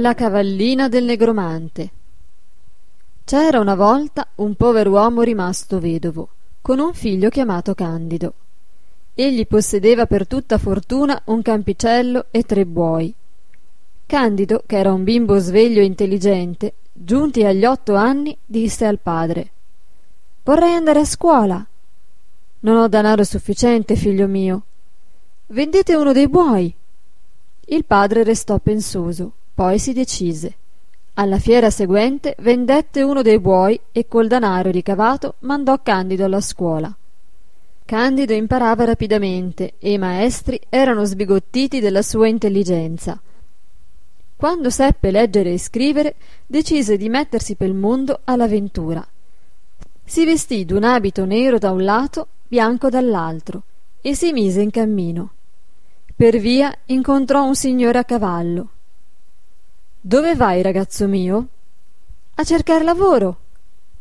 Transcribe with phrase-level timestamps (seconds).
[0.00, 1.90] La cavallina del negromante
[3.22, 6.28] C'era una volta un pover'uomo rimasto vedovo,
[6.62, 8.32] con un figlio chiamato Candido.
[9.12, 13.14] Egli possedeva per tutta fortuna un campicello e tre buoi.
[14.06, 19.50] Candido, che era un bimbo sveglio e intelligente, giunti agli otto anni, disse al padre
[20.44, 21.62] Vorrei andare a scuola.
[22.60, 24.62] Non ho danaro sufficiente, figlio mio.
[25.48, 26.74] Vendete uno dei buoi.
[27.66, 30.54] Il padre restò pensoso, poi si decise.
[31.14, 36.90] Alla fiera seguente vendette uno dei buoi e col danaro ricavato mandò Candido alla scuola.
[37.84, 43.20] Candido imparava rapidamente e i maestri erano sbigottiti della sua intelligenza.
[44.34, 46.14] Quando seppe leggere e scrivere,
[46.46, 49.06] decise di mettersi pel mondo all'avventura.
[50.02, 53.64] Si vestì d'un abito nero da un lato, bianco dall'altro,
[54.00, 55.32] e si mise in cammino.
[56.16, 58.68] Per via incontrò un signore a cavallo.
[60.02, 61.46] Dove vai, ragazzo mio?
[62.36, 63.36] A cercare lavoro.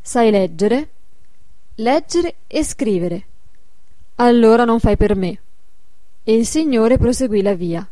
[0.00, 0.88] Sai leggere?
[1.74, 3.24] Leggere e scrivere.
[4.16, 5.40] Allora non fai per me.
[6.22, 7.84] E il signore proseguì la via.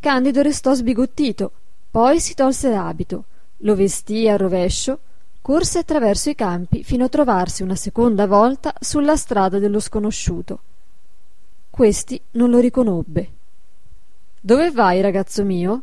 [0.00, 1.50] Candido restò sbigottito,
[1.90, 3.24] poi si tolse l'abito,
[3.58, 4.98] lo vestì a rovescio,
[5.40, 10.58] corse attraverso i campi fino a trovarsi una seconda volta sulla strada dello sconosciuto.
[11.70, 13.30] Questi non lo riconobbe.
[14.38, 15.82] Dove vai, ragazzo mio?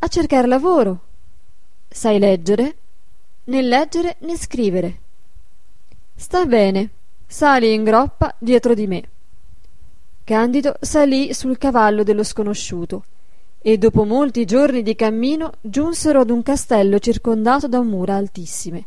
[0.00, 1.00] A cercare lavoro.
[1.88, 2.76] Sai leggere?
[3.44, 4.98] Né leggere né scrivere.
[6.14, 6.90] Sta bene,
[7.26, 9.02] sali in groppa dietro di me.
[10.22, 13.04] Candido salì sul cavallo dello sconosciuto
[13.60, 18.84] e dopo molti giorni di cammino giunsero ad un castello circondato da mura altissime.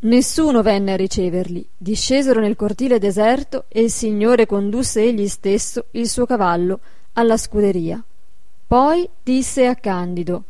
[0.00, 6.06] Nessuno venne a riceverli, discesero nel cortile deserto e il Signore condusse egli stesso il
[6.06, 6.80] suo cavallo
[7.14, 8.04] alla scuderia.
[8.74, 10.42] Poi disse a Candido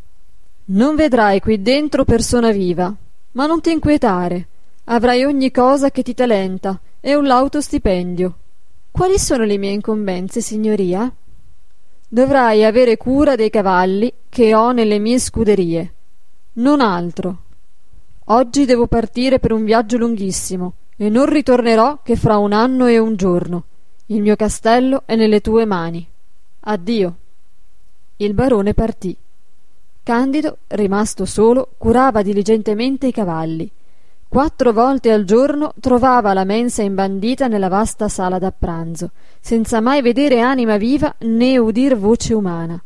[0.69, 2.91] Non vedrai qui dentro persona viva,
[3.33, 4.49] ma non ti inquietare,
[4.85, 8.35] avrai ogni cosa che ti talenta e un lauto stipendio.
[8.91, 11.13] Quali sono le mie incombenze, signoria?
[12.09, 15.93] Dovrai avere cura dei cavalli che ho nelle mie scuderie,
[16.55, 17.39] non altro.
[18.29, 22.97] Oggi devo partire per un viaggio lunghissimo e non ritornerò che fra un anno e
[22.97, 23.65] un giorno.
[24.07, 26.09] Il mio castello è nelle tue mani.
[26.61, 27.17] Addio.
[28.17, 29.17] Il barone partì.
[30.05, 33.69] Candido, rimasto solo, curava diligentemente i cavalli.
[34.29, 39.11] Quattro volte al giorno trovava la mensa imbandita nella vasta sala da pranzo,
[39.41, 42.81] senza mai vedere anima viva né udir voce umana.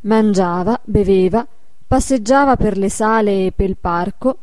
[0.00, 1.46] Mangiava, beveva,
[1.86, 4.38] passeggiava per le sale e pel parco,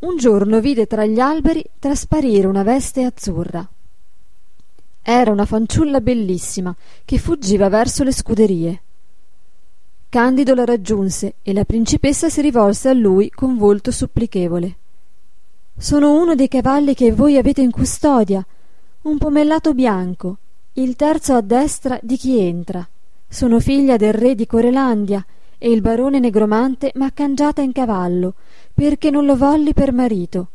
[0.00, 3.66] un giorno vide tra gli alberi trasparire una veste azzurra.
[5.02, 8.82] Era una fanciulla bellissima che fuggiva verso le scuderie.
[10.14, 14.76] Candido la raggiunse e la principessa si rivolse a lui con volto supplichevole.
[15.76, 18.46] Sono uno dei cavalli che voi avete in custodia,
[19.02, 20.36] un pomellato bianco,
[20.74, 22.88] il terzo a destra di chi entra.
[23.26, 25.26] Sono figlia del re di Corelandia
[25.58, 28.34] e il barone negromante m'ha cangiata in cavallo
[28.72, 30.46] perché non lo volli per marito.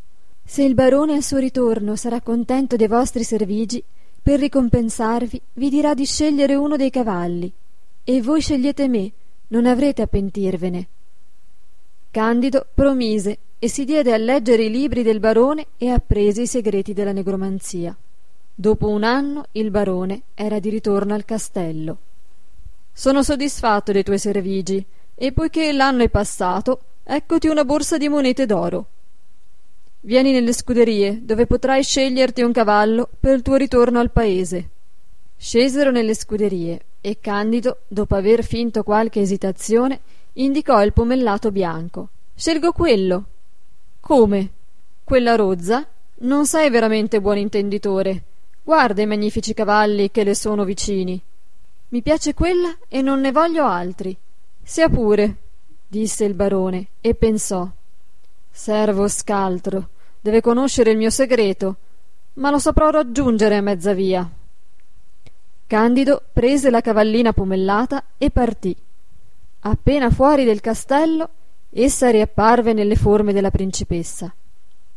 [0.42, 3.84] Se il barone al suo ritorno sarà contento dei vostri servigi,
[4.24, 7.52] per ricompensarvi vi dirà di scegliere uno dei cavalli,
[8.06, 9.12] e voi scegliete me,
[9.50, 10.88] non avrete a pentirvene.
[12.12, 16.94] Candido promise e si diede a leggere i libri del barone e apprese i segreti
[16.94, 17.96] della negromanzia.
[18.56, 21.98] Dopo un anno il barone era di ritorno al castello.
[22.92, 24.84] Sono soddisfatto dei tuoi servigi,
[25.16, 26.81] e poiché l'anno è passato,
[27.12, 28.86] Eccoti una borsa di monete d'oro.
[30.02, 34.70] Vieni nelle scuderie, dove potrai sceglierti un cavallo per il tuo ritorno al paese.
[35.36, 40.00] Scesero nelle scuderie e Candido, dopo aver finto qualche esitazione,
[40.34, 42.10] indicò il pomellato bianco.
[42.36, 43.24] Scelgo quello.
[44.00, 44.50] Come?
[45.04, 45.86] Quella rozza?
[46.22, 48.24] Non sei veramente buon intenditore.
[48.63, 51.22] Guarda i magnifici cavalli che le sono vicini.
[51.90, 54.16] Mi piace quella e non ne voglio altri.
[54.62, 55.36] Sia pure,
[55.88, 57.68] disse il barone e pensò
[58.51, 59.90] servo scaltro
[60.22, 61.78] deve conoscere il mio segreto
[62.34, 64.30] ma lo saprò raggiungere a mezza via
[65.69, 68.75] candido prese la cavallina pomellata e partì.
[69.60, 71.30] Appena fuori del castello
[71.69, 74.33] essa riapparve nelle forme della principessa.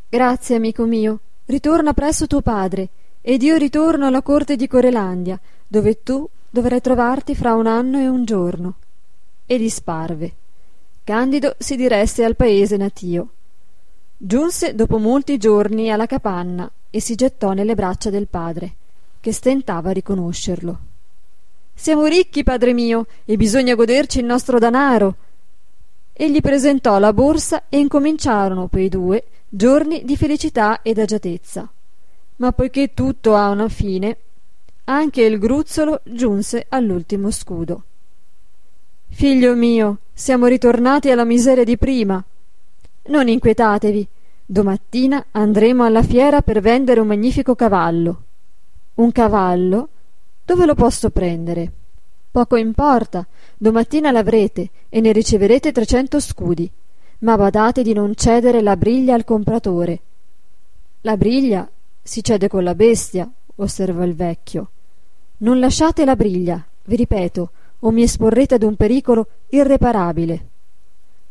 [0.09, 2.89] Grazie amico mio ritorna presso tuo padre
[3.21, 5.39] ed io ritorno alla corte di corelandia
[5.69, 8.77] dove tu dovrai trovarti fra un anno e un giorno.
[9.45, 10.33] E disparve.
[11.05, 13.29] Candido si diresse al paese natio.
[14.17, 18.77] Giunse dopo molti giorni alla capanna e si gettò nelle braccia del padre,
[19.23, 20.79] che stentava a riconoscerlo.
[21.73, 25.15] Siamo ricchi, padre mio, e bisogna goderci il nostro danaro.
[26.13, 31.69] e gli presentò la borsa e incominciarono quei due giorni di felicità ed agiatezza.
[32.37, 34.17] Ma poiché tutto ha una fine,
[34.85, 37.85] anche il gruzzolo giunse all'ultimo scudo.
[39.09, 42.23] Figlio mio, siamo ritornati alla miseria di prima.
[43.07, 44.07] Non inquietatevi,
[44.45, 48.23] domattina andremo alla fiera per vendere un magnifico cavallo.
[48.95, 49.89] Un cavallo?
[50.45, 51.73] Dove lo posso prendere?
[52.31, 56.71] Poco importa, domattina l'avrete e ne riceverete trecento scudi,
[57.21, 60.01] ma badate di non cedere la briglia al compratore.
[61.03, 61.69] La briglia
[62.03, 64.71] si cede con la bestia, osservò il vecchio.
[65.39, 67.51] Non lasciate la briglia, vi ripeto,
[67.81, 70.47] o mi esporrete ad un pericolo irreparabile.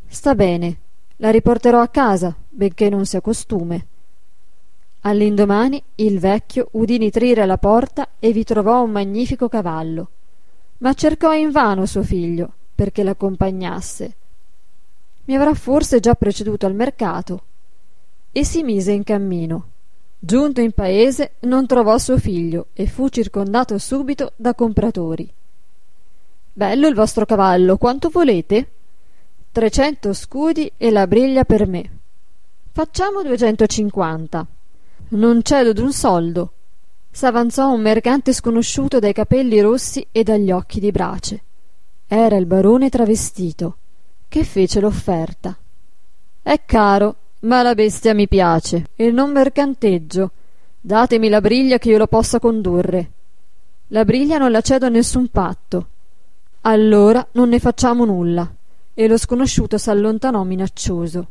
[0.08, 0.78] Sta bene,
[1.18, 3.88] la riporterò a casa, benché non sia costume.
[5.02, 10.10] All'indomani il vecchio udì nitrire alla porta e vi trovò un magnifico cavallo
[10.82, 14.16] ma cercò invano suo figlio perché l'accompagnasse.
[15.26, 17.44] Mi avrà forse già preceduto al mercato.
[18.32, 19.70] E si mise in cammino.
[20.18, 25.32] Giunto in paese non trovò suo figlio e fu circondato subito da compratori.
[26.54, 28.72] Bello il vostro cavallo, quanto volete?
[29.52, 32.00] Trecento scudi e la briglia per me.
[32.72, 34.48] Facciamo duecentocinquanta.
[35.12, 36.54] Non cedo d'un soldo
[37.12, 41.44] s'avanzò un mercante sconosciuto dai capelli rossi e dagli occhi di brace.
[42.08, 43.78] Era il barone travestito,
[44.30, 45.56] che fece l'offerta.
[46.42, 50.32] È caro, ma la bestia mi piace, e non mercanteggio.
[50.80, 53.12] Datemi la briglia che io lo possa condurre.
[53.88, 55.88] La briglia non la cedo a nessun patto.
[56.62, 58.50] Allora non ne facciamo nulla.
[58.94, 61.28] E lo sconosciuto s'allontanò minaccioso.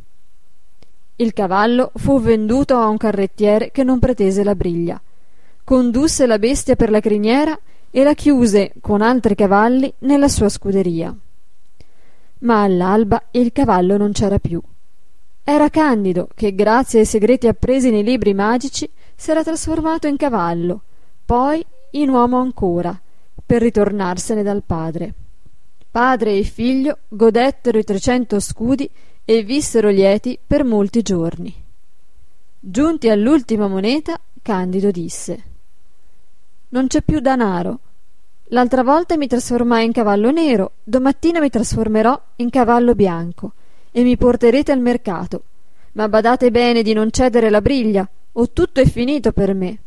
[1.21, 5.01] Il cavallo fu venduto a un carrettiere che non pretese la briglia
[5.71, 7.57] condusse la bestia per la criniera
[7.93, 11.15] e la chiuse con altri cavalli nella sua scuderia.
[12.41, 14.61] Ma all'alba il cavallo non c'era più.
[15.45, 20.83] Era Candido che, grazie ai segreti appresi nei libri magici, s'era trasformato in cavallo,
[21.25, 23.01] poi in uomo ancora,
[23.47, 25.15] per ritornarsene dal padre.
[25.89, 28.91] Padre e figlio godettero i trecento scudi
[29.31, 31.55] e vissero lieti per molti giorni.
[32.59, 35.45] Giunti all'ultima moneta, Candido disse
[36.71, 37.79] non c'è più danaro.
[38.47, 43.53] L'altra volta mi trasformai in cavallo nero, domattina mi trasformerò in cavallo bianco
[43.93, 45.43] e mi porterete al mercato.
[45.93, 49.79] Ma badate bene di non cedere la briglia, o tutto è finito per me.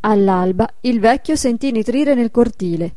[0.00, 2.94] All'alba il vecchio sentì nitrire nel cortile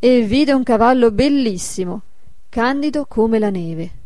[0.00, 2.02] e vide un cavallo bellissimo,
[2.48, 3.98] candido come la neve.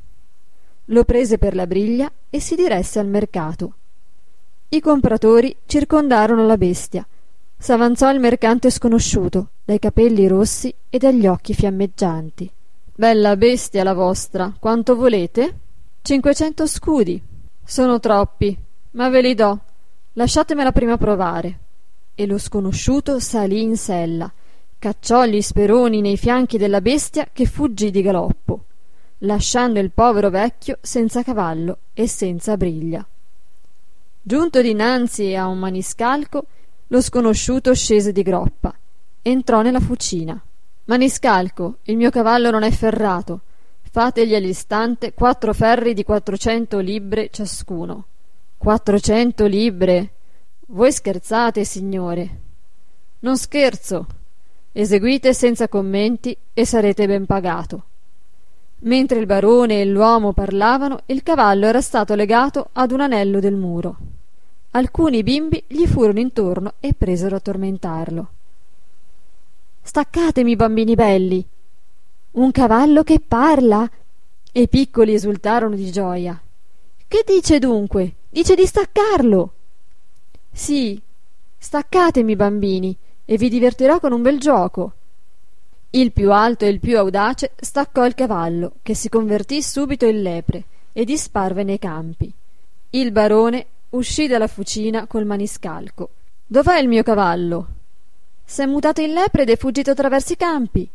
[0.89, 3.75] Lo prese per la briglia e si diresse al mercato.
[4.69, 7.07] I compratori circondarono la bestia.
[7.57, 12.51] S'avanzò il mercante sconosciuto dai capelli rossi e dagli occhi fiammeggianti.
[12.95, 15.59] Bella bestia la vostra quanto volete?
[16.03, 17.23] Cinquecento scudi.
[17.65, 18.57] Sono troppi
[18.91, 19.59] ma ve li do.
[20.13, 21.59] Lasciatemela prima provare.
[22.15, 24.31] E lo sconosciuto salì in sella
[24.79, 28.64] cacciò gli speroni nei fianchi della bestia che fuggì di galoppo
[29.25, 33.07] lasciando il povero vecchio senza cavallo e senza briglia
[34.27, 36.47] giunto dinanzi a un maniscalco
[36.87, 38.75] lo sconosciuto scese di groppa.
[39.21, 40.43] Entrò nella fucina.
[40.87, 43.41] Maniscalco, il mio cavallo non è ferrato.
[43.83, 48.07] Fategli all'istante quattro ferri di quattrocento libbre ciascuno.
[48.57, 50.13] Quattrocento libbre?
[50.69, 52.41] Voi scherzate, signore.
[53.21, 54.07] Non scherzo.
[54.73, 57.85] Eseguite senza commenti e sarete ben pagato.
[58.85, 63.55] Mentre il barone e l'uomo parlavano, il cavallo era stato legato ad un anello del
[63.55, 63.97] muro.
[64.73, 68.29] Alcuni bimbi gli furono intorno e presero a tormentarlo.
[69.81, 71.47] Staccatemi, bambini belli!
[72.33, 73.89] Un cavallo che parla!
[74.53, 76.39] E i piccoli esultarono di gioia.
[77.09, 78.15] Che dice dunque?
[78.29, 79.53] Dice di staccarlo!
[80.53, 81.01] Sì,
[81.57, 84.93] staccatemi, bambini, e vi divertirò con un bel gioco.
[85.95, 90.23] Il più alto e il più audace staccò il cavallo, che si convertì subito in
[90.23, 92.33] lepre e disparve nei campi.
[92.91, 96.09] Il barone uscì dalla fucina col maniscalco.
[96.45, 97.67] Dov'è il mio cavallo?
[98.45, 100.89] S'è mutato in lepre ed è fuggito attraverso i campi.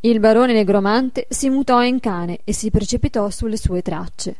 [0.00, 4.36] Il barone negromante si mutò in cane e si precipitò sulle sue tracce.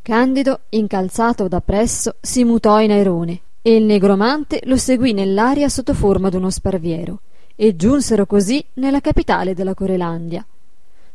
[0.00, 5.92] Candido, incalzato da presso, si mutò in airone e il negromante lo seguì nell'aria sotto
[5.92, 7.20] forma d'uno sparviero
[7.56, 10.46] e giunsero così nella capitale della Corelandia.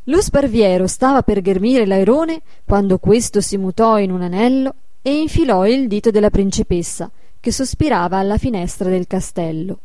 [0.06, 5.66] Lo sparviero stava per ghermire l'airone quando questo si mutò in un anello e infilò
[5.68, 9.78] il dito della principessa, che sospirava alla finestra del castello.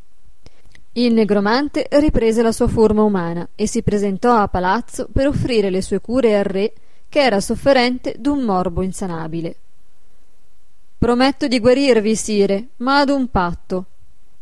[0.92, 5.82] Il negromante riprese la sua forma umana e si presentò a palazzo per offrire le
[5.82, 6.72] sue cure al re
[7.08, 9.56] che era sofferente d'un morbo insanabile.
[10.96, 13.84] Prometto di guarirvi, sire, ma ad un patto.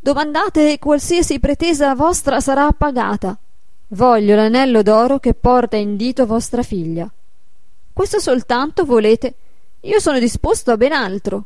[0.05, 3.39] Domandate e qualsiasi pretesa vostra sarà appagata.
[3.89, 7.11] Voglio l'anello d'oro che porta in dito vostra figlia.
[7.91, 9.35] Questo soltanto volete?
[9.81, 11.45] Io sono disposto a ben altro.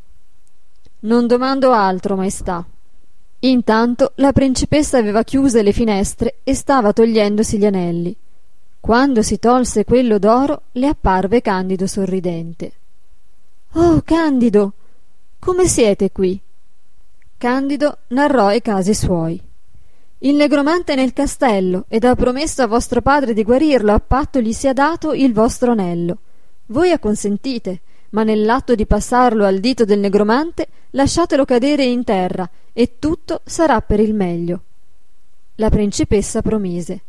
[1.03, 2.67] Non domando altro, maestà.
[3.38, 8.17] Intanto la principessa aveva chiuse le finestre e stava togliendosi gli anelli.
[8.81, 12.73] Quando si tolse quello d'oro, le apparve Candido sorridente.
[13.75, 14.73] Oh, Candido,
[15.38, 16.43] come siete qui?
[17.38, 19.40] Candido narrò i casi suoi.
[20.18, 24.40] Il negromante è nel castello ed ha promesso a vostro padre di guarirlo a patto
[24.40, 26.18] gli sia dato il vostro anello.
[26.66, 27.80] Voi acconsentite,
[28.11, 33.80] ma nell'atto di passarlo al dito del negromante lasciatelo cadere in terra e tutto sarà
[33.83, 34.62] per il meglio.
[35.54, 37.00] La principessa promise.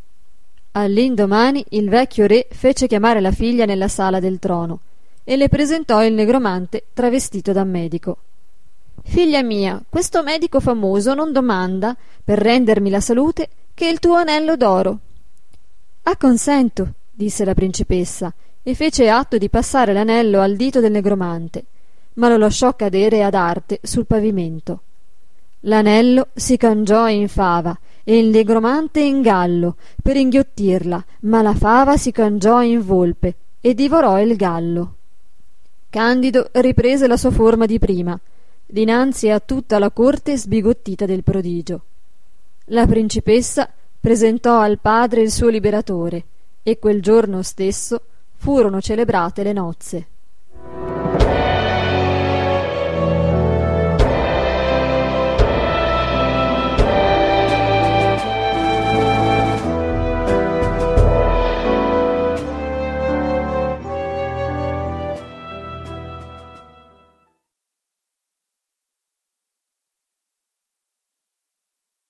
[0.70, 4.78] All'indomani il vecchio re fece chiamare la figlia nella sala del trono
[5.24, 8.18] e le presentò il negromante travestito da medico.
[9.02, 14.56] Figlia mia, questo medico famoso non domanda, per rendermi la salute, che il tuo anello
[14.56, 14.98] d'oro.
[16.02, 21.64] Acconsento, disse la principessa, e fece atto di passare l'anello al dito del negromante,
[22.14, 24.82] ma lo lasciò cadere ad arte sul pavimento.
[25.60, 31.96] L'anello si cangiò in fava e il negromante in gallo per inghiottirla, ma la fava
[31.96, 34.94] si cangiò in volpe e divorò il gallo.
[35.90, 38.18] Candido riprese la sua forma di prima,
[38.70, 41.84] dinanzi a tutta la corte sbigottita del prodigio.
[42.66, 46.24] La principessa presentò al padre il suo liberatore
[46.62, 48.02] e quel giorno stesso
[48.36, 50.06] furono celebrate le nozze.